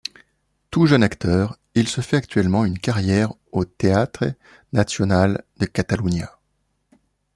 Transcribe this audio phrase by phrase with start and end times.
[0.71, 4.33] Tout jeune acteur, il se fait actuellement une carrière au Teatre
[4.73, 6.39] Nacional de Catalunya.